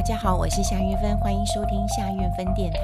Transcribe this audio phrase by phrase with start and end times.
[0.00, 2.78] 大家好，我是夏云芬，欢迎收听夏云芬电台。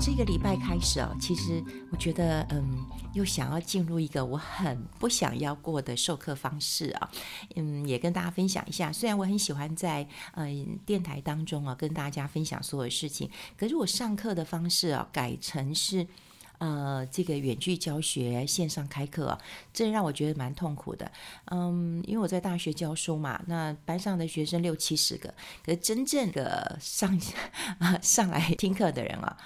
[0.00, 1.62] 这个礼拜开始啊，其实
[1.92, 2.78] 我觉得，嗯，
[3.12, 7.10] 又想要进入一个我很不想要过的授课方式啊，
[7.56, 8.90] 嗯，也跟大家分享一下。
[8.90, 16.06] 虽然我很喜欢在嗯电台当中啊跟大家分享所有事情，可是我上课的方式啊改成是。
[16.58, 19.38] 呃，这个远距教学、线上开课，
[19.72, 21.10] 这让我觉得蛮痛苦的。
[21.52, 25.32] 嗯，因为我在大学教书嘛，那班上的学生六七十个，
[25.64, 27.18] 可是真正的上
[27.78, 29.36] 啊 上来听课的人啊，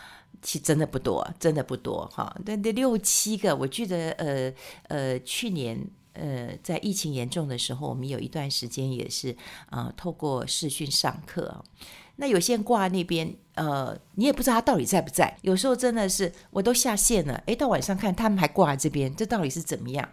[0.40, 2.34] 其实真的不多，真的不多哈。
[2.46, 4.52] 但这六七个，我记得呃
[4.88, 5.78] 呃，去年
[6.14, 9.36] 呃在疫情严重的时候，我们有一段时间也是
[9.68, 11.62] 啊、透过视讯上课。
[12.16, 15.36] 那有些人挂那边，呃，你也不知道他到底在不在。
[15.42, 20.08] 有时候真的是我都下线了，诶，到晚上看他们还挂在这边，这到底是怎么样？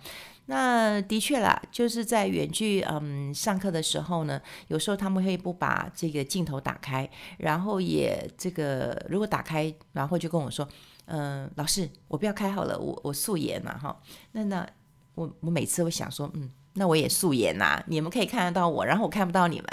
[0.45, 10.67] 那的确啦，就是在远距嗯上课的时候呢，有时候他们会不把这个镜头打开，然后也这个如果打开，然后就跟我说，
[11.05, 14.01] 嗯、老师，我不要开好了，我我素颜嘛，哈。
[14.31, 14.67] 那那
[15.13, 16.49] 我我每次会想说，嗯。
[16.79, 19.67] 那我也素颜呐、啊，你们可以看得到我，然后我看不到你们，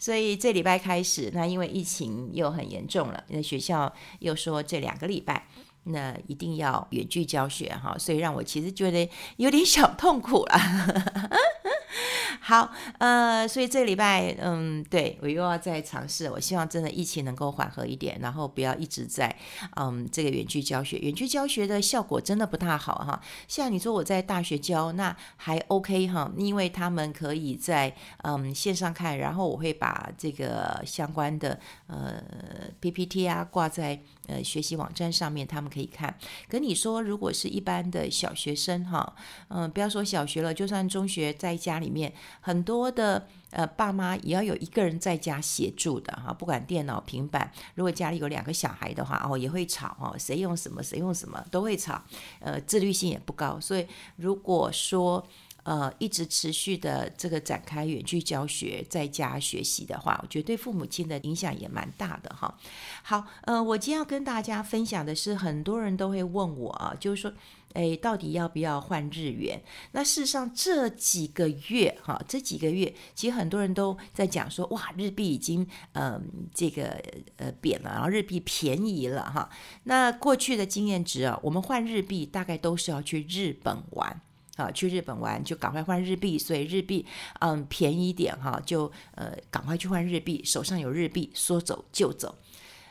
[0.00, 5.46] 所以这礼拜开始，那因为疫情又很严重了，那学校又说这两个礼拜，
[5.84, 10.58] 那一定要远距教学哈，所以让我其实觉得有点小痛苦了。
[12.40, 16.30] 好，呃，所以这礼拜，嗯，对，我又要再尝试。
[16.30, 19.36] 我希望真的疫情能够缓和一点，然后不要一直在，
[19.76, 20.98] 嗯，这个远距教学。
[20.98, 23.20] 远距教学的效果真的不大好哈。
[23.48, 32.22] 像你说我在大学教，那还 OK 哈，因为他们可以在嗯线上看，然后我会把这个相关的呃
[32.80, 36.16] PPT 啊挂在呃学习网站上面，他们可以看。
[36.48, 39.14] 可你说，如果是一般的小学生哈，
[39.48, 42.12] 嗯，不要说小学了，就算中学在家里面。
[42.40, 52.00] 很多的呃爸妈也要有一个人在家协助的哈，不管电脑、平板，如果家里有两个小孩的话哦，也会吵哦，谁用什么谁用什么都会吵，
[52.40, 53.86] 呃，自律性也不高，所以
[54.16, 55.26] 如果说
[55.62, 62.56] 呃一直持续的这个展开远距教学，在家学习的话，我觉得对父母亲的影响也蛮大的哈。
[63.02, 67.32] 好，呃，我今天要跟大家分享的是，很多人都会问我啊，就是说。
[67.72, 69.62] 哎，到底要不要换日元？
[69.92, 76.20] 那事实上这几个月，哈，这几个月，其实很多人都在讲说，哇，日币已经，嗯、
[76.52, 77.00] 这个
[77.36, 79.48] 呃贬了，然后日币便宜了，哈。
[79.84, 84.20] 那过去的经验值啊，我们换日币大概都是要去日本玩，
[84.56, 87.04] 啊，去日本玩就赶快换日币，所以日币
[87.40, 92.36] 嗯便宜一点，哈，就呃赶快去换日币，手上有日币，说走就走。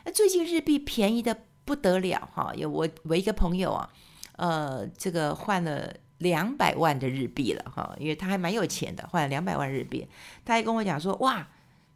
[0.04, 3.88] 那最近日币便宜的不得了，哈，有我我一个朋友啊。
[4.36, 10.08] 呃，这个换了两百万的日币了哈，因为他还蛮有钱的，换了两百万日币。
[10.46, 11.46] 他还跟我讲说，哇，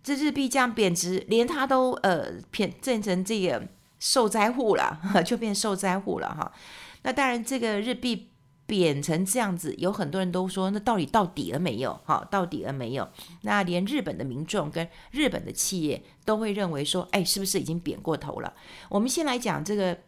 [0.02, 3.66] 这日币这样贬值，连他都呃变变成这个
[3.98, 6.52] 受灾户了， 就变受灾户了哈。
[7.02, 8.28] 那当然，这个日币
[8.66, 11.98] 贬成这样子，有很多人都说，那到底到底了没有？
[12.04, 13.08] 哈，到底了没有？
[13.42, 18.54] 那连日本的民众跟日本的企业都会认为说，哎，是不是已经贬过头了？
[18.88, 19.98] 我们先来讲这个。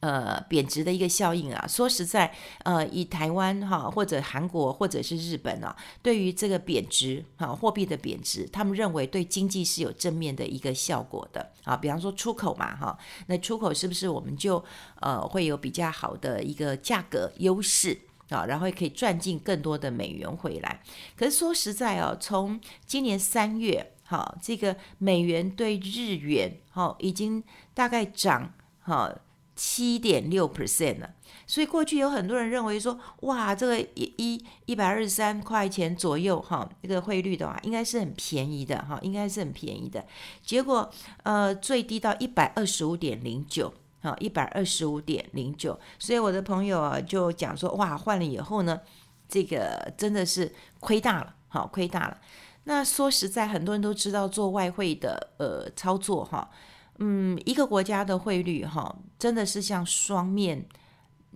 [0.00, 2.32] 呃，贬值的一个效应啊，说实在，
[2.62, 11.76] 呃，以台湾哈或者韩国或者是日本啊，对于这个贬值哈货币的贬值，他们认为对经济是有正面的一个效果的啊。
[11.76, 14.64] 比方说出口嘛哈，那出口是不是我们就
[15.00, 17.98] 呃会有比较好的一个价格优势
[18.28, 18.46] 啊？
[18.46, 20.80] 然后也可以赚进更多的美元回来。
[21.16, 27.42] 可是说实在哦，从今年三月哈，这个美元对日元哈已经
[27.74, 29.12] 大概涨哈。
[29.60, 31.10] 七点六 percent 了，
[31.44, 40.04] 所以过去有很多人认为说，哇，这个一一一百二十三块钱左右哈，这个汇率的话，应该是很便宜的哈，应该是很便宜的。
[40.44, 40.88] 结果
[41.24, 45.76] 呃，最低到一百二十五点零九，哈，一百二十五点零九。
[45.98, 48.80] 所以我的朋友啊，就讲说，哇，换了以后呢，
[49.28, 52.16] 这个真的是亏大了，好，亏大了。
[52.62, 56.48] 那说实在，很多人都知道做外汇的呃操作哈。
[56.98, 60.66] 嗯，一个国家的汇率哈，真的是像双面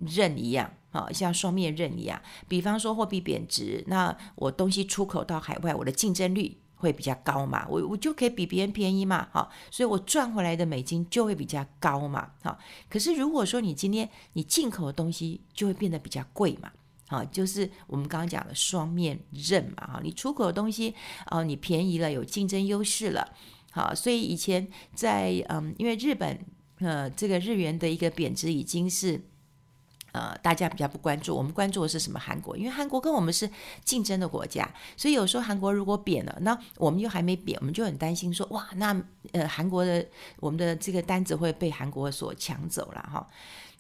[0.01, 2.21] 刃一样，哈，像双面刃一样。
[2.49, 12.59] 比方说货币贬值，那我东西出口到海外，我的竞争力会比较高嘛，我我就可以比别人便宜嘛，哈，所以我赚回来的美金就会比较高嘛，哈。
[12.89, 16.73] 可是如果说你今天你进口的东西就会变得比较贵嘛，
[17.07, 20.93] 哈，就是我们刚刚讲的双面刃嘛，哈，你出口的东西
[21.31, 23.33] 哦，你便宜了，有竞争优势了。
[23.73, 26.39] 好，所以以前在嗯，因为日本
[26.79, 29.21] 呃这个日元的一个贬值已经是
[30.13, 32.21] 呃，大家比较不关注，我们关注的是什么？
[32.21, 33.49] 韩国，因为韩国跟我们是
[33.83, 38.95] 竞争的国家，所以有时候韩国如果贬了，那我们又还没贬，我们就很担心说，哇，那
[39.33, 40.07] 呃韩国的
[40.39, 43.27] 我们的这个单子会被韩国所抢走了哈。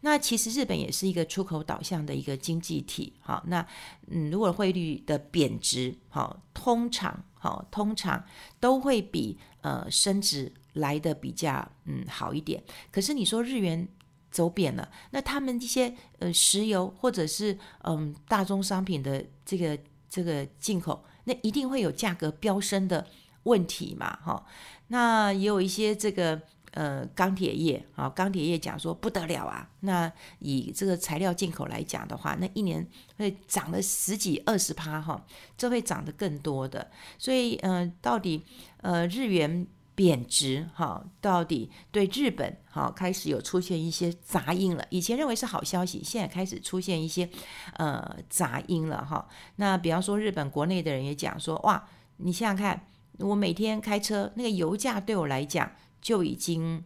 [0.00, 3.64] 那其实日本也是一个出口导向的一个经济体，好，那
[4.08, 8.24] 嗯，如果汇率的贬值，好，通常好，通常
[8.58, 12.62] 都会比呃升值来的比较嗯好一点。
[12.92, 13.88] 可是你说日元
[14.30, 19.76] 走贬了，那他们一些呃石油或者是嗯大宗商品的这个
[20.08, 23.06] 这个进口，那一定会有价格飙升的
[23.44, 24.44] 问题嘛，哈，
[24.88, 26.42] 那也有一些这个。
[26.72, 29.68] 呃，钢铁业啊，钢铁业讲说不得了啊。
[29.80, 32.86] 那以这个材料进口来讲的话，那一年
[33.18, 35.22] 会涨了十几二十趴哈，
[35.54, 36.90] 这会涨得更多的。
[37.18, 38.42] 所以，嗯、呃，到底
[38.78, 44.82] 呃日元贬值哈，到底对日本哈开始有出现一些杂音了。
[44.88, 47.28] 以前认为是好消息，现在开始出现一些
[47.74, 49.28] 呃杂音了哈。
[49.56, 51.86] 那比方说，日本国内的人也讲说，哇，
[52.16, 52.86] 你想想看，
[53.18, 55.70] 我每天开车那个油价对我来讲。
[56.02, 56.84] 就已经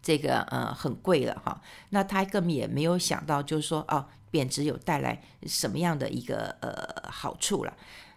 [0.00, 7.76] 这个呃很贵了哈，那他根本也没有想到，就是说哦贬值有带来什么样的一个呃好处了。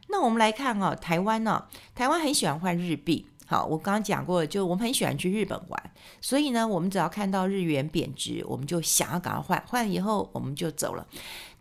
[0.09, 1.57] 那我们来看哦，台湾呢、哦，
[1.95, 5.91] 台湾很喜欢换日币，好，我刚刚讲过，就我们很喜欢去日本玩，
[6.21, 11.07] 所以呢，我们只要看到日元贬值，我们就想要赶快换，换了以后我们就走了。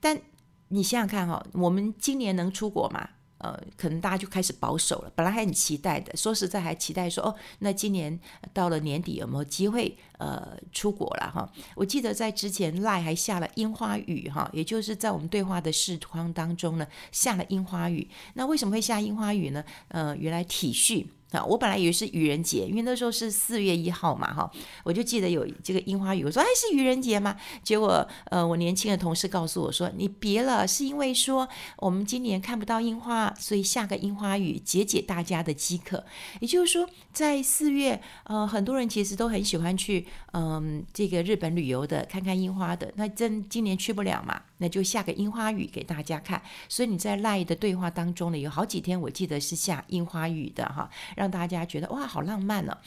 [0.00, 0.20] 但
[0.68, 3.08] 你想想看哈、哦，我们今年能出国吗？
[3.42, 5.12] 呃，可能大家就开始保守了。
[5.16, 8.18] 本来还很期待的，说实在还期待说，哦，那今年
[8.54, 11.52] 到了年底有没有机会呃出国了哈？
[11.74, 18.08] 我记得在之前赖还下了樱花雨哈，也就是在我们对话的视窗当中呢下了樱花雨。
[18.34, 19.64] 那为什么会下樱花雨呢？
[19.88, 21.04] 呃，原来体恤。
[21.32, 24.50] 啊，我本来以为是愚人节，因为那时候是四月一号嘛，哈，
[24.84, 27.36] 我就记得有这个樱花雨，我说哎，是愚人节吗？
[27.62, 31.48] 结果呃，我年轻的同事告诉我说，你别了，是因为说
[31.78, 36.04] 我们今年看不到樱花，所以下个樱花雨解解大家的饥渴。
[36.40, 42.92] 也就是说，在四月，呃，很多人其实都很喜欢去嗯、这个日本旅游的，看看樱花的。
[42.96, 46.40] 那真今年去不了嘛，那就下个樱花雨给大家看。
[46.68, 50.88] 所以你在 LINE 的对话当中呢，有好几天我记得是下樱花雨的哈。
[51.16, 52.78] 让大家觉得哇，好浪漫呢、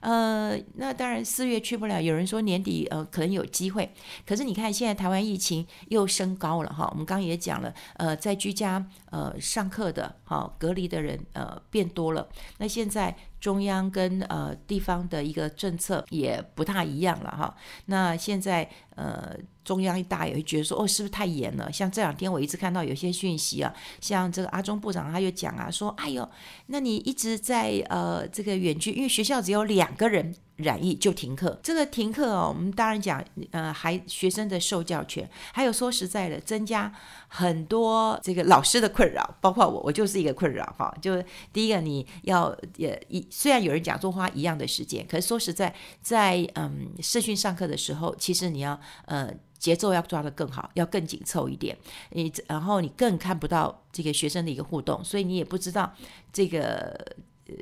[0.00, 3.88] 呃，那当然四月去不了，有人说年底呃可能有机会。
[4.26, 12.28] 可是你看现在台湾疫情又升高了哈，我们刚刚也讲了，呃，在居家呃上课的哈隔离的人呃变多了。
[12.58, 17.54] 那现在中央跟呃地方的一个政策也不太一样了哈。
[17.86, 19.36] 那现在呃。
[19.62, 21.70] 中央一大也会觉得说，哦，是不是太严了？
[21.70, 26.28] 像这两天我一直看到有些讯息啊，像这个阿中部长他就讲啊，说，哎呦，
[26.66, 30.34] 那你一直在呃这个远距，因为学校只有两个人。
[30.60, 36.92] 染疫就停课，这个停课哦，我们当然讲，呃，还学生的受教权，还有说实在的，增加
[37.28, 40.94] 很多这个老师的困扰，包括我，我就是一个困扰哈。
[41.00, 51.76] 就第一个，你要也一，虽然有人讲说花一样的时间，可是说实在，在嗯视讯上课的时候，其实你要呃节奏要抓得更好，要更紧凑一点，
[52.10, 55.94] 你然后你更看不到这个学生的一个互动，所以你也不知道
[56.32, 57.16] 这个。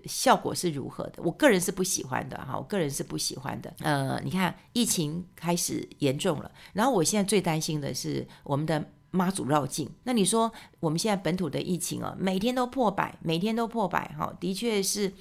[0.05, 1.23] 效果是如何的？
[1.23, 3.73] 我个人是不喜欢的哈，我个人是不喜欢的。
[3.79, 9.89] 呃，你看疫情开始严重了，然后我现在最担心的是我们的妈祖绕境。
[10.05, 15.13] 那你说我们现在本土的疫情哦，每天都破百，每天都破百哈，的确是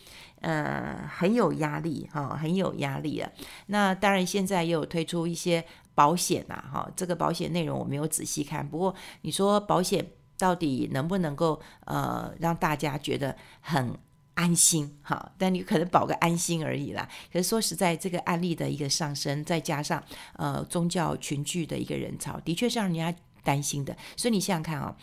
[0.41, 3.29] 呃很有压力哈，很有压力啊。
[3.67, 5.63] 那当然现在也有推出一些
[5.95, 10.05] 保险呐哈，这个保险内容我没有仔细看，不过你说保险
[10.37, 13.97] 到底能不能够呃让大家觉得很
[14.35, 17.09] 安心哈，但你可能保个安心而已啦。
[17.33, 23.11] 可是说实在，这个案例的一个上升，再加上呃宗教群聚的一个人潮，的确是让人家
[23.43, 23.95] 担心的。
[24.15, 24.97] 所以你想想看啊、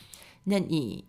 [0.45, 1.05] 那你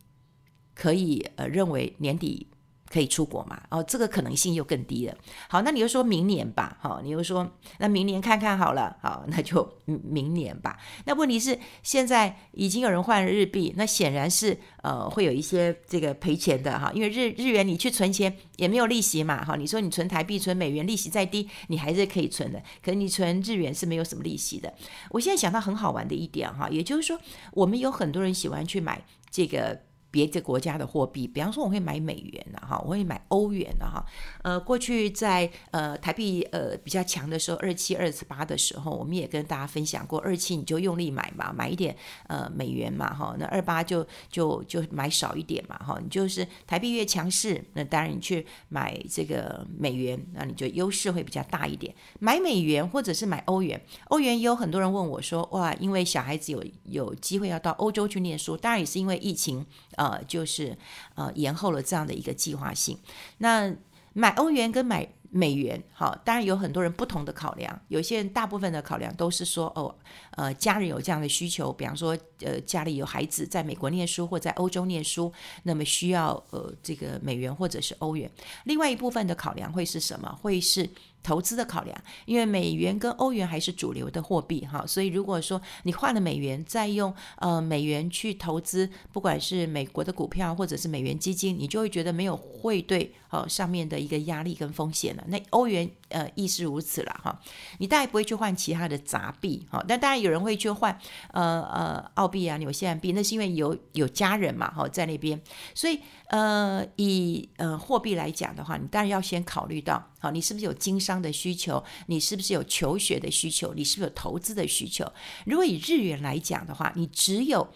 [0.74, 2.48] 可以呃认为年底。
[2.96, 3.62] 可以出国嘛？
[3.70, 5.14] 哦，这个可能性又更低了。
[5.50, 6.78] 好，那你就说明年吧。
[6.80, 7.46] 好，你又说
[7.80, 8.96] 那明年看看好了。
[9.02, 10.80] 好， 那就明年吧。
[11.04, 16.90] 那问题是现在已经有人换日币，那显然是呃会有一些这个赔钱的哈。
[16.96, 19.44] 因为日日元你去存钱也没有利息嘛。
[19.44, 22.64] 哈，你说你存台币、存美元，利息再低，你还是可以存的。
[22.82, 24.74] 可是你存日元是没有什么利息的。
[25.10, 27.20] 我现在想到很好玩的一点哈，也就是说
[27.52, 29.82] 我们有很多人喜欢去买这个。
[30.16, 34.02] 别的国家的货币，比方说我会买美元的哈，我会买欧元的哈。
[34.44, 41.94] 呃，过去在呃台币呃比较强的时候，二七二十八的时候，我们也跟大家分享过，二七你就用力买嘛，买一点
[42.28, 46.00] 呃美元嘛哈，那二八就就就买少一点嘛哈。
[46.02, 51.94] 你就是台币越强势，那当然你去买这个美元，那你就优势会比较大一点。
[52.20, 59.66] 买美元或者是买欧元，欧元也有很多人问我说，哇，因为小孩子有有机会要到欧洲去念书，当然也是因为疫情。
[59.98, 60.78] 呃，呃就是
[61.16, 62.98] 呃延后了这样的一个计划性。
[63.40, 63.74] 那
[64.14, 67.82] 买欧元跟买美元，好，当然有很多人不同的考量。
[67.90, 69.94] 有些人大部分的考量都是说，哦，
[70.32, 75.34] 呃，家人有这样的需求，比方说，呃，家里有孩子在美国念书或在欧洲念书，
[75.64, 78.32] 那么需要呃这个美元或者是欧元。
[78.64, 80.34] 另外一部分的考量会是什么？
[80.42, 80.90] 会是。
[81.26, 95.24] 投资的考量，因为美元跟欧元还是主流的货币哈，所以如果说你换了美元，再用呃美元去投资，不管是美国的股票或者是美元基金，你就会觉得没有汇兑哦上面的一个压力跟风险了。
[95.28, 97.42] 那欧元呃亦是如此了哈，
[97.80, 100.96] 你大概不会去换其他的杂币哈，但当然有人会去换
[101.32, 105.42] 呃呃澳币啊、纽西兰币，那是因为有有家人嘛哈在那边，
[105.74, 110.12] 所以呃以呃货币来讲的话，你当然要先考虑到。
[110.20, 111.84] 好，你是不是有经商的需求？
[112.08, 113.74] 你是不是有求学的需求？
[113.74, 115.06] 你是不是有投资的需求？
[115.46, 117.68] 如果以日元来讲的话，你只有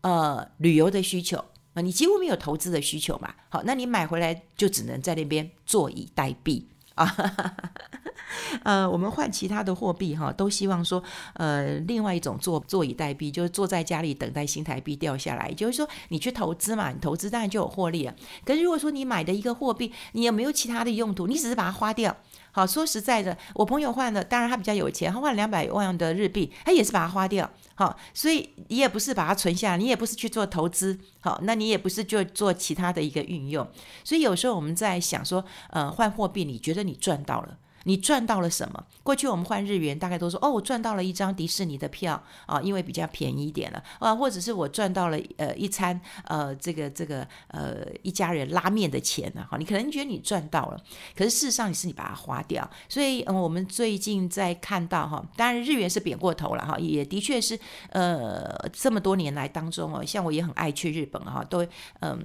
[0.00, 3.34] 呃旅游的需求啊，你几乎没有投资的需求嘛。
[3.48, 6.64] 好，那你买回来就只能在那边坐以待毙
[7.04, 7.54] 啊。
[8.62, 11.02] 呃，我们换其他的货币哈，都希望说，
[11.34, 15.52] 呃，另外一种坐坐以待毙，就是坐在家里等待新台币掉下来。
[15.52, 18.14] 就是说，你去投资嘛，你投资当然就有获利了。
[18.44, 21.26] 可是如果说你买的一个货币，你也没有其他的用途？
[21.26, 22.16] 你只是把它花掉。
[22.52, 27.48] 好，说实在的，我朋友换了，当然他比较有钱，他换两百万的日币，他也是把它花掉。
[27.74, 30.98] 好，所以你也不是把它存下，你也不是去做投资。
[31.20, 33.66] 好，那你也不是就做其他的一个运用。
[34.04, 37.56] 所以有时候我们在想说，呃，换货币，你觉得你赚到了？
[37.84, 38.84] 你赚到了什么？
[39.02, 50.80] 过去我们换日元，大概都说哦，我赚到了一张迪士尼的票啊，因为比较便宜一点了啊，或者是我赚到了呃一餐呃这个这个呃一家人拉面的钱呢，哈，你可能觉得你赚到了，
[51.16, 57.58] 可是事实上你是你把它花掉，所以嗯，我们最近在看到哈，当然日元是贬过头了哈，也的确是
[57.90, 61.66] 呃这么多年来当中哦，像我也很爱去日本哈，都
[62.00, 62.20] 嗯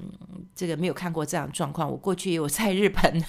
[0.53, 3.23] 这个没有看过这样状况，我过去也有在日本，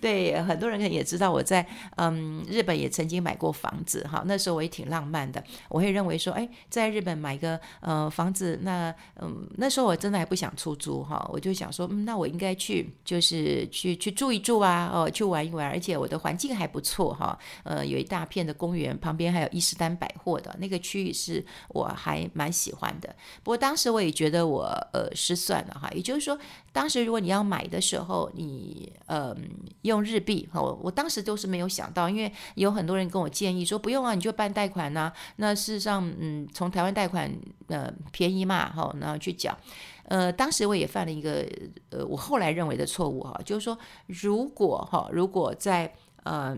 [0.00, 1.04] 对很多人可能也。
[1.10, 23.12] 知道我在嗯日本也曾经买过房子哈，那时候我也挺浪漫的，我会认为说，哎，在日本买个呃房子，那嗯那时候我真的还不想出租哈，我就想说，嗯，那我应该去就是去去住一住啊，哦，去玩一玩，而且我的环境还不错哈，呃，有一大片的公园，旁边还有伊势丹百货的那个区域是我还蛮喜欢的。
[23.42, 24.62] 不过当时我也觉得我
[24.92, 26.38] 呃失算了哈，也就是说，
[26.72, 29.36] 当时如果你要买的时候，你呃
[29.82, 30.94] 用日币哈，我我。
[31.00, 37.34] 当时都是没有想到，因为有很多人跟我建议说不用啊，你就办贷款呐、那事实上，嗯，从台湾贷款
[37.68, 39.56] 呃便宜嘛，哈，然后去缴。
[40.04, 41.48] 呃，当时我也犯了一个
[41.88, 43.78] 呃，我后来认为的错误哈，就是说，
[44.08, 45.90] 如果哈，如果在
[46.24, 46.54] 呃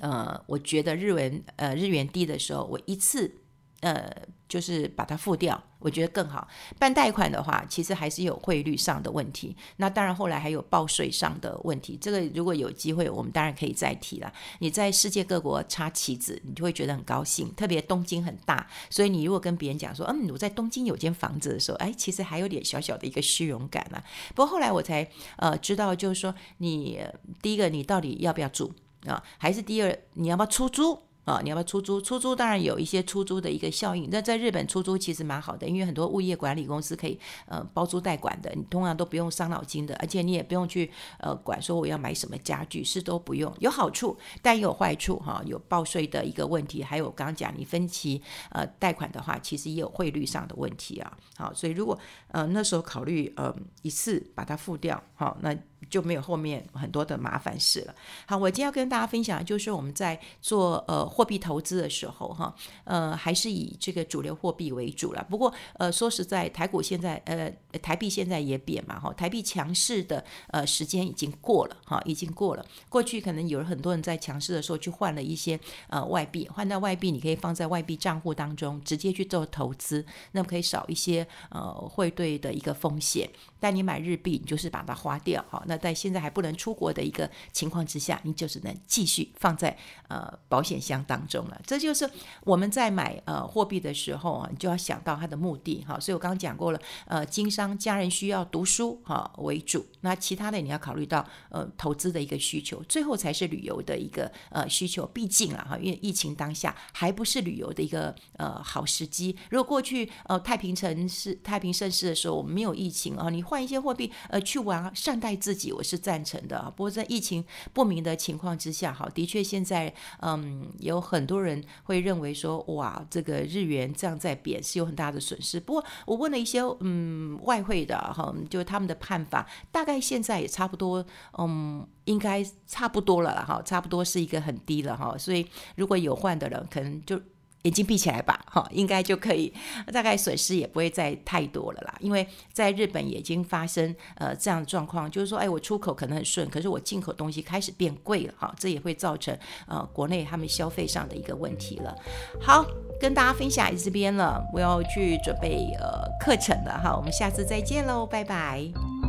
[0.00, 3.34] 呃，我觉得日元呃日元低的时候，我一次
[3.82, 4.10] 呃。
[4.48, 6.46] 就是把它付掉，我觉得更好。
[6.78, 9.56] 办贷款的话，其实还是有汇率上的问题。
[9.78, 11.96] 那当然，后来还有报税上的问题。
[11.98, 14.30] 这个如果有机会，我们当然可以再提了。
[14.58, 17.50] 你在世界各国插旗子，你就会觉得很高兴。
[17.54, 24.04] 特别东京很大，所以你如果跟别人讲说，嗯，我在东京有间房子的时候，哎，其实还有点小小的一个虚荣感啊。
[24.34, 27.00] 不过后来我才呃知道，就是说你
[27.40, 28.70] 第一个，你到底要不要住
[29.06, 29.24] 啊？
[29.38, 31.00] 还是第二，你要不要出租？
[31.24, 32.00] 啊、你要不要出租？
[32.00, 34.08] 出租当然有一些出租的一个效应。
[34.10, 43.54] 那在日本出租其实蛮好的，因为很多物业管理公司可以呃包租代管的，你通常都不用伤脑筋的，而且你也不用去呃管说我要买什么家具，是都不用。
[43.60, 51.16] 有好处，但也有坏处哈、有报税的一个问题，还有刚刚讲你分期呃贷款的话，其实也有汇率上的问题啊。
[51.36, 51.98] 好，所以如果
[52.28, 55.56] 呃那时候考虑呃一次把它付掉，好那。
[55.92, 57.94] 就没有后面很多的麻烦事了。
[58.24, 65.22] 好，我今天要跟大家分享的就是我们在做呃货币投资的时候哈，呃还是以这个主流货币为主了。
[65.28, 72.64] 不过呃说实在，台股现在呃台币现在也贬嘛哈，台币强势的呃时间已经过了哈，已经过了。
[72.88, 83.28] 过去可能有很多人在强势的时候去换了一些呃外币，换到外币你可以放在外币账户当中直接去做投资，那么可以少一些呃汇兑的一个风险。
[83.60, 85.62] 但你买日币，你就是把它花掉哈。
[85.66, 89.76] 那在现在还不能出国的一个情况之下，你就只能继续放在
[90.08, 91.60] 呃保险箱当中了。
[91.66, 92.08] 这就是
[92.44, 95.98] 我们在买呃货币的时候啊，你就要想到它的目的哈。
[95.98, 105.04] 所以我刚刚讲过了，呃，经商家人需要读书哈为主，那其他的你要考虑到呃投资的一个需求，最后才是旅游的一个呃需求。
[105.12, 109.36] 毕竟啊哈，因为疫情当下还不是旅游的一个呃好时机。
[109.50, 116.72] 如果过去呃太平城市太平盛世的时候，我们没有疫情啊，你换一些货币呃去玩，善待自己，我是赞成的。
[116.74, 125.60] 不过在疫情不明的情况之下，哈，的确现在嗯有很多人会认为说，哇，这个日元这样在贬是有很大的损失。
[125.60, 131.04] 不过我问了一些嗯外汇的哈，就他们的看法，大概现在也差不多，
[131.36, 135.14] 嗯，应该差不多了哈，差不多是一个很低了哈。
[135.18, 137.20] 所以如果有换的人，可能就。
[137.62, 139.52] 眼睛闭起来吧，哈，应该就可以，
[139.92, 141.94] 大概损失也不会再太多了啦。
[142.00, 149.36] 因为在日本已经发生呃这样的状况，就是说，哎，我出口可能很顺，可是我进口东西开始变贵了，哈，这也会造成
[149.68, 151.94] 呃国内他们消费上的一个问题了。
[152.40, 152.64] 好，
[153.00, 159.01] 跟大家分享这边了，我要去准备呃课程了，哈，我们下次再见喽，拜拜。